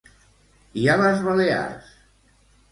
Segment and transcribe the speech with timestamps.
[0.85, 1.95] I a les Balears?